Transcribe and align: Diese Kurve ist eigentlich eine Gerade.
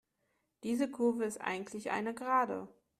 Diese 0.63 0.89
Kurve 0.89 1.25
ist 1.25 1.39
eigentlich 1.41 1.91
eine 1.91 2.15
Gerade. 2.15 2.67